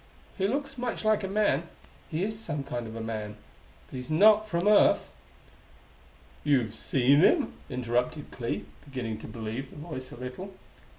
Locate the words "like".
1.05-1.23